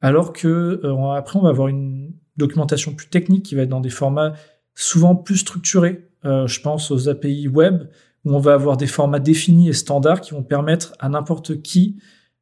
[0.00, 3.80] alors que euh, après on va avoir une documentation plus technique qui va être dans
[3.80, 4.32] des formats
[4.74, 6.07] souvent plus structurés.
[6.24, 7.84] Euh, je pense aux API web
[8.24, 11.96] où on va avoir des formats définis et standards qui vont permettre à n'importe qui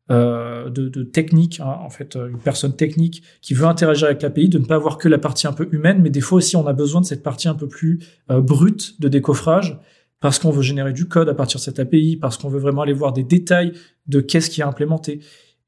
[0.08, 4.22] euh, de, de, technique, hein, en fait, euh, une personne technique qui veut interagir avec
[4.22, 6.54] l'API, de ne pas avoir que la partie un peu humaine, mais des fois aussi
[6.54, 7.98] on a besoin de cette partie un peu plus
[8.30, 9.80] euh, brute de décoffrage,
[10.20, 12.82] parce qu'on veut générer du code à partir de cette API, parce qu'on veut vraiment
[12.82, 13.72] aller voir des détails
[14.06, 15.18] de qu'est-ce qui est implémenté.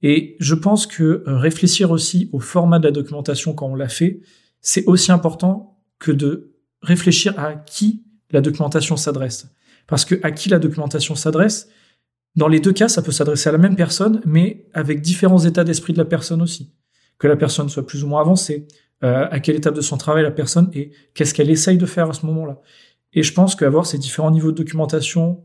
[0.03, 4.21] Et je pense que réfléchir aussi au format de la documentation quand on l'a fait,
[4.61, 6.48] c'est aussi important que de
[6.83, 9.49] réfléchir à qui la documentation s'adresse.
[9.87, 11.69] Parce que à qui la documentation s'adresse,
[12.37, 15.65] dans les deux cas, ça peut s'adresser à la même personne, mais avec différents états
[15.65, 16.73] d'esprit de la personne aussi.
[17.19, 18.69] Que la personne soit plus ou moins avancée,
[19.03, 22.11] euh, à quelle étape de son travail la personne est, qu'est-ce qu'elle essaye de faire
[22.11, 22.61] à ce moment-là.
[23.13, 25.45] Et je pense qu'avoir ces différents niveaux de documentation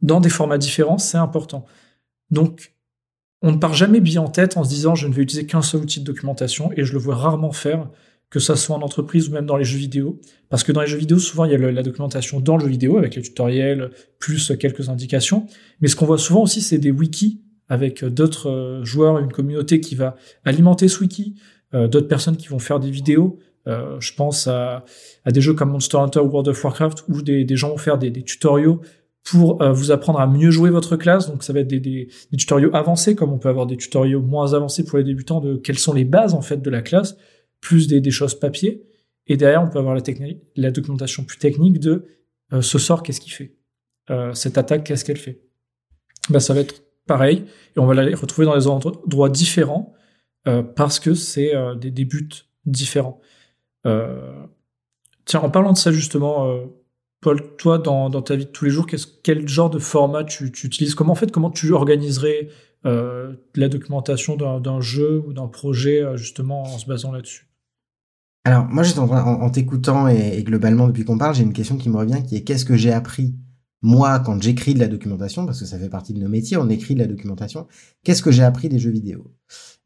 [0.00, 1.64] dans des formats différents, c'est important.
[2.30, 2.74] Donc,
[3.40, 5.62] on ne part jamais bien en tête en se disant je ne vais utiliser qu'un
[5.62, 7.88] seul outil de documentation et je le vois rarement faire,
[8.32, 10.18] que ça soit en entreprise ou même dans les jeux vidéo.
[10.48, 12.70] Parce que dans les jeux vidéo, souvent, il y a la documentation dans le jeu
[12.70, 15.46] vidéo avec les tutoriels plus quelques indications.
[15.82, 19.80] Mais ce qu'on voit souvent aussi, c'est des wikis avec d'autres euh, joueurs, une communauté
[19.80, 21.34] qui va alimenter ce wiki,
[21.74, 23.38] euh, d'autres personnes qui vont faire des vidéos.
[23.68, 24.84] Euh, je pense à,
[25.26, 28.10] des jeux comme Monster Hunter ou World of Warcraft où des, gens vont faire des,
[28.22, 28.80] tutoriaux
[29.24, 31.30] pour euh, vous apprendre à mieux jouer votre classe.
[31.30, 34.22] Donc ça va être des, des, des, tutoriaux avancés, comme on peut avoir des tutoriaux
[34.22, 37.16] moins avancés pour les débutants de quelles sont les bases en fait de la classe,
[37.62, 38.82] plus des, choses papier.
[39.26, 42.04] Et derrière, on peut avoir la, documentation plus technique de
[42.52, 43.56] euh, ce sort, qu'est-ce qu'il fait,
[44.10, 45.40] euh, cette attaque, qu'est-ce qu'elle fait?
[46.28, 47.44] Ben, ça va être pareil,
[47.74, 49.94] et on va la retrouver dans des endroits différents
[50.46, 52.28] euh, parce que c'est des, buts
[52.66, 53.20] différents.
[53.84, 56.68] tiens, en parlant de ça justement
[57.20, 58.86] Paul, toi, dans, ta vie de tous les jours,
[59.22, 60.94] quel genre de format tu, utilises?
[60.94, 62.48] Comment en fait, comment tu organiserais
[62.84, 67.51] la documentation d'un jeu ou d'un projet justement en se basant là-dessus?
[68.44, 71.88] Alors moi, j'étais en, en, t'écoutant et, globalement depuis qu'on parle, j'ai une question qui
[71.88, 73.36] me revient, qui est qu'est-ce que j'ai appris
[73.82, 76.68] moi quand j'écris de la documentation, parce que ça fait partie de nos métiers, on
[76.68, 77.66] écrit de la documentation.
[78.04, 79.34] Qu'est-ce que j'ai appris des jeux vidéo?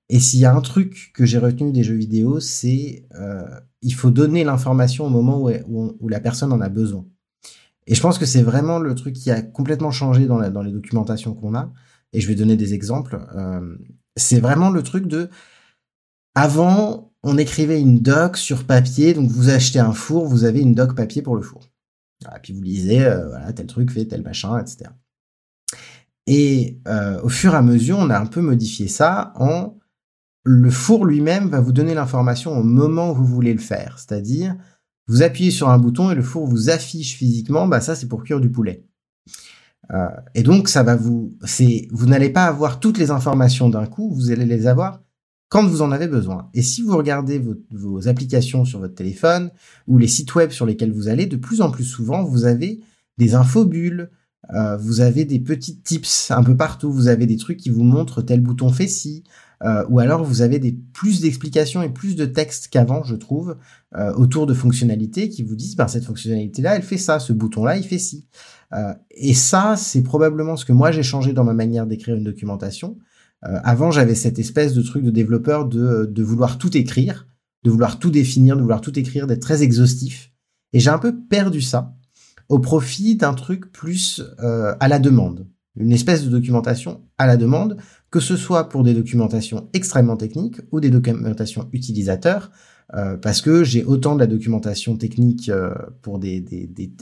[0.09, 3.42] Et s'il y a un truc que j'ai retenu des jeux vidéo, c'est euh,
[3.83, 7.07] il faut donner l'information au moment où la personne en a besoin.
[7.87, 10.73] Et je pense que c'est vraiment le truc qui a complètement changé dans, dans les
[10.73, 11.73] documentations qu'on a.
[12.12, 13.19] Et je vais donner des exemples.
[13.35, 13.77] Euh,
[14.16, 15.29] c'est vraiment le truc de...
[16.35, 19.12] Avant, on écrivait une doc sur papier.
[19.12, 21.69] Donc vous achetez un four, vous avez une doc papier pour le four.
[22.23, 24.91] Et puis vous lisez, euh, voilà, tel truc fait tel machin, etc.
[26.29, 29.77] Et euh, au fur et à mesure, on a un peu modifié ça en
[30.45, 33.99] le four lui-même va vous donner l'information au moment où vous voulez le faire.
[33.99, 34.55] C'est-à-dire,
[35.09, 38.23] vous appuyez sur un bouton et le four vous affiche physiquement, bah ça c'est pour
[38.23, 38.87] cuire du poulet.
[39.93, 43.87] Euh, et donc ça va vous, c'est, vous n'allez pas avoir toutes les informations d'un
[43.87, 45.01] coup, vous allez les avoir
[45.49, 46.51] quand vous en avez besoin.
[46.55, 49.51] Et si vous regardez vos, vos applications sur votre téléphone
[49.87, 52.81] ou les sites web sur lesquels vous allez, de plus en plus souvent vous avez
[53.19, 54.11] des infobules,
[54.55, 57.85] euh, vous avez des petits tips un peu partout, vous avez des trucs qui vous
[57.85, 59.25] montrent tel bouton fait ci,
[59.65, 63.57] euh, ou alors vous avez des plus d'explications et plus de textes qu'avant, je trouve,
[63.97, 67.77] euh, autour de fonctionnalités qui vous disent, ben, cette fonctionnalité-là, elle fait ça, ce bouton-là,
[67.77, 68.27] il fait ci.
[68.75, 72.25] Euh, et ça, c'est probablement ce que moi j'ai changé dans ma manière d'écrire une
[72.25, 72.99] documentation.
[73.63, 77.27] Avant, j'avais cette espèce de truc de développeur de, vouloir tout écrire,
[77.65, 80.33] de vouloir tout définir, de vouloir tout écrire, d'être très exhaustif.
[80.73, 81.95] Et j'ai un peu perdu ça
[82.49, 87.77] au profit d'un truc plus à la demande, une espèce de documentation à la demande
[88.11, 92.51] que ce soit pour des documentations extrêmement techniques ou des documentations utilisateurs,
[92.95, 96.45] euh, parce que j'ai autant de la documentation technique euh, pour des,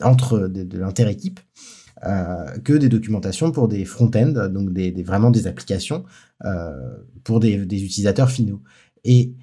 [0.02, 5.30] entre de, de l'inter-équipe euh, que des documentations pour des front-end, donc des, des, vraiment
[5.30, 6.04] des applications
[6.44, 6.70] euh,
[7.22, 8.62] pour des, des utilisateurs finaux.
[9.04, 9.35] Et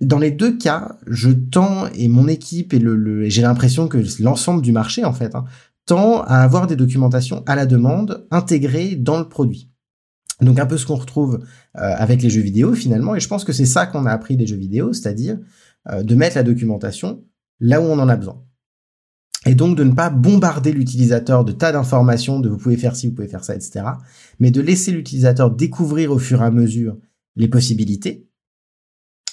[0.00, 4.62] dans les deux cas, je tends et mon équipe et le, j'ai l'impression que l'ensemble
[4.62, 5.44] du marché en fait hein,
[5.86, 9.70] tend à avoir des documentations à la demande intégrées dans le produit.
[10.40, 11.44] Donc un peu ce qu'on retrouve
[11.76, 14.36] euh, avec les jeux vidéo finalement, et je pense que c'est ça qu'on a appris
[14.36, 15.38] des jeux vidéo, c'est-à-dire
[15.90, 17.24] euh, de mettre la documentation
[17.60, 18.42] là où on en a besoin.
[19.44, 23.08] Et donc de ne pas bombarder l'utilisateur de tas d'informations, de vous pouvez faire ci,
[23.08, 23.84] vous pouvez faire ça, etc.
[24.38, 26.96] Mais de laisser l'utilisateur découvrir au fur et à mesure
[27.34, 28.28] les possibilités.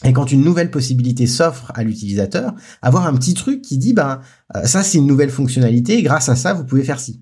[0.04, 4.22] Et quand une nouvelle possibilité s'offre à l'utilisateur, avoir un petit truc qui dit, ben,
[4.56, 7.22] euh, ça c'est une nouvelle fonctionnalité, grâce à ça, vous pouvez faire ci.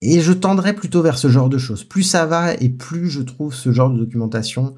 [0.00, 1.84] Et je tendrais plutôt vers ce genre de choses.
[1.84, 4.74] Plus ça va et plus je trouve ce genre de documentation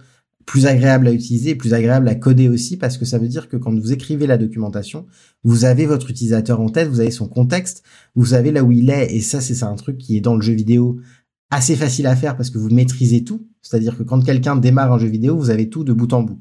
[0.50, 3.56] plus agréable à utiliser, plus agréable à coder aussi, parce que ça veut dire que
[3.56, 5.06] quand vous écrivez la documentation,
[5.44, 7.84] vous avez votre utilisateur en tête, vous avez son contexte,
[8.16, 10.42] vous savez là où il est, et ça c'est un truc qui est dans le
[10.42, 10.98] jeu vidéo
[11.50, 13.46] assez facile à faire parce que vous maîtrisez tout.
[13.62, 16.40] C'est-à-dire que quand quelqu'un démarre un jeu vidéo, vous avez tout de bout en bout.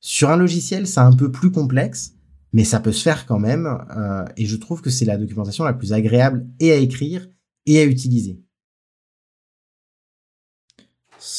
[0.00, 2.14] Sur un logiciel, c'est un peu plus complexe,
[2.54, 5.64] mais ça peut se faire quand même, euh, et je trouve que c'est la documentation
[5.64, 7.28] la plus agréable et à écrire
[7.66, 8.40] et à utiliser.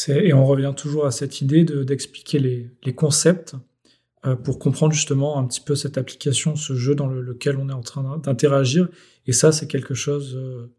[0.09, 3.55] Et on revient toujours à cette idée d'expliquer les, concepts
[4.25, 7.73] euh, pour comprendre justement un petit peu cette application, ce jeu dans lequel on est
[7.73, 8.89] en train d'interagir.
[9.25, 10.71] Et ça, c'est quelque chose euh,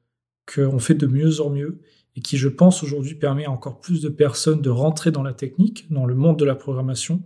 [0.53, 1.81] qu'on fait de mieux en mieux
[2.15, 5.33] et qui, je pense, aujourd'hui permet à encore plus de personnes de rentrer dans la
[5.33, 7.23] technique, dans le monde de la programmation,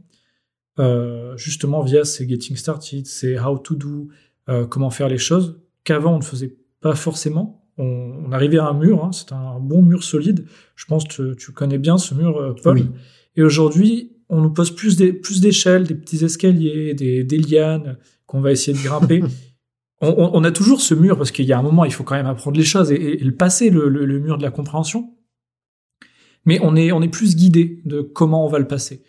[0.79, 4.09] euh, justement via ces Getting Started, ces How to Do,
[4.71, 9.05] comment faire les choses, qu'avant on ne faisait pas forcément on, arrivait à un mur,
[9.05, 10.47] hein, c'est un bon mur solide.
[10.77, 12.83] Je pense que tu, connais bien ce mur, euh, Paul.
[13.37, 17.99] Et aujourd'hui, on nous pose plus des plus d'échelles, des petits escaliers, des, des lianes
[18.27, 19.23] qu'on va essayer de grimper.
[20.01, 22.27] on, a toujours ce mur parce qu'il y a un moment, il faut quand même
[22.27, 25.15] apprendre les choses et, le passer le, le, mur de la compréhension.
[26.45, 29.03] Mais on est on est plus guidé de comment on va le passer.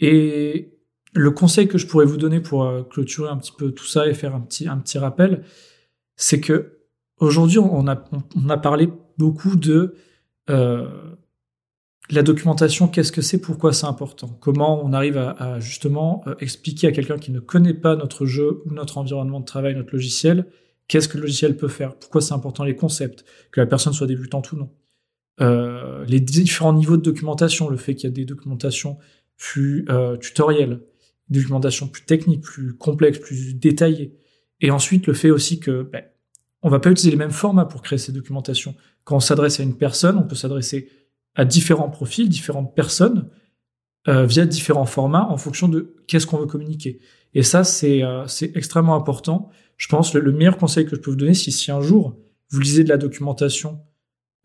[0.00, 0.78] Et
[1.14, 4.06] le conseil que je pourrais vous donner pour euh, clôturer un petit peu tout ça
[4.06, 5.44] et faire un petit un petit rappel,
[6.16, 6.77] c'est que
[7.20, 8.04] aujourd'hui on a
[8.36, 9.94] on a parlé beaucoup de
[10.50, 10.88] euh,
[12.10, 16.86] la documentation, qu'est-ce que c'est, pourquoi c'est important, comment on arrive à, justement euh, expliquer
[16.86, 20.46] à quelqu'un qui ne connaît pas notre jeu ou notre environnement de travail, notre logiciel,
[20.86, 24.06] qu'est-ce que le logiciel peut faire, pourquoi c'est important les concepts, que la personne soit
[24.06, 24.70] débutante ou non.
[25.40, 28.98] Euh, les différents niveaux de documentation, le fait qu'il y a des documentations
[29.36, 30.80] plus euh, tutorielles,
[31.28, 34.16] des documentations plus techniques, plus complexes, plus détaillées,
[34.60, 36.02] et ensuite le fait aussi que ben,
[36.62, 38.74] on va pas utiliser les mêmes formats pour créer ces documentations.
[39.04, 40.90] Quand on s'adresse à une personne, on peut s'adresser
[41.34, 43.28] à différents profils, différentes personnes,
[44.08, 47.00] euh, via différents formats en fonction de qu'est-ce qu'on veut communiquer.
[47.34, 49.50] Et ça, c'est euh, extrêmement important.
[49.76, 52.16] Je pense le, le meilleur conseil que je peux vous donner, si, si un jour
[52.50, 53.80] vous lisez de la documentation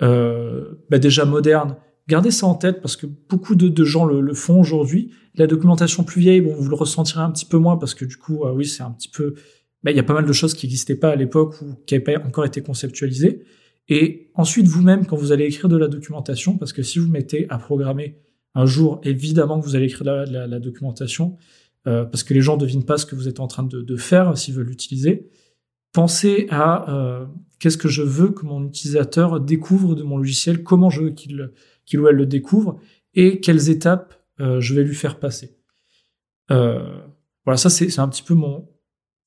[0.01, 4.21] euh, bah déjà moderne, gardez ça en tête parce que beaucoup de, de gens le,
[4.21, 5.11] le font aujourd'hui.
[5.35, 8.17] La documentation plus vieille, bon, vous le ressentirez un petit peu moins parce que du
[8.17, 9.35] coup, euh, oui, c'est un petit peu...
[9.83, 11.93] Bah, il y a pas mal de choses qui n'existaient pas à l'époque ou qui
[11.93, 13.43] n'avaient pas encore été conceptualisées.
[13.89, 17.47] Et ensuite, vous-même, quand vous allez écrire de la documentation, parce que si vous mettez
[17.49, 18.19] à programmer
[18.55, 21.37] un jour, évidemment que vous allez écrire la, la, documentation,
[21.87, 23.81] euh, parce que les gens ne devinent pas ce que vous êtes en train de,
[23.81, 25.29] de faire s'ils veulent l'utiliser.
[25.91, 27.25] Pensez à euh,
[27.59, 31.51] qu'est-ce que je veux que mon utilisateur découvre de mon logiciel, comment je veux qu'il
[31.85, 32.79] qu'il ou elle le découvre,
[33.13, 35.57] et quelles étapes euh, je vais lui faire passer.
[36.51, 36.97] Euh,
[37.45, 38.67] voilà, ça c'est un petit peu mon,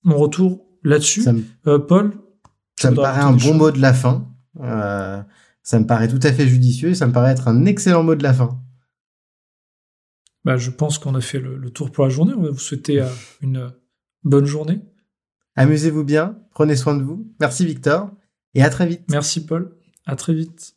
[0.07, 1.25] mon retour là-dessus.
[1.66, 2.16] Euh, Paul
[2.81, 4.33] Ça me paraît un bon mot de la fin.
[4.61, 5.23] Euh,
[5.62, 8.14] ça me paraît tout à fait judicieux et ça me paraît être un excellent mot
[8.14, 8.62] de la fin.
[10.45, 12.33] Bah, je pense qu'on a fait le, tour pour la journée.
[12.35, 13.09] On va vous souhaiter euh,
[13.42, 13.73] une
[14.23, 14.81] bonne journée.
[15.57, 17.35] Amusez-vous bien, prenez soin de vous.
[17.40, 18.11] Merci Victor
[18.55, 19.03] et à très vite.
[19.11, 20.76] Merci Paul, à très vite.